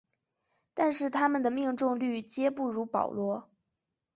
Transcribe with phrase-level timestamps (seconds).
[0.73, 3.51] 但是它们的命中率皆不如保罗。